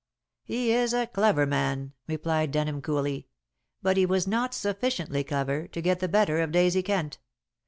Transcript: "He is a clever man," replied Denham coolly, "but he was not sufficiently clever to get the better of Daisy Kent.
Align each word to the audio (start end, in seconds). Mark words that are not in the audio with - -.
"He 0.41 0.71
is 0.73 0.93
a 0.95 1.05
clever 1.05 1.45
man," 1.45 1.93
replied 2.07 2.49
Denham 2.49 2.81
coolly, 2.81 3.27
"but 3.83 3.97
he 3.97 4.05
was 4.07 4.25
not 4.25 4.51
sufficiently 4.55 5.23
clever 5.23 5.67
to 5.67 5.79
get 5.79 5.99
the 5.99 6.07
better 6.07 6.39
of 6.41 6.51
Daisy 6.51 6.81
Kent. 6.81 7.19